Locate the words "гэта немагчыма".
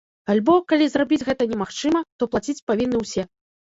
1.29-1.99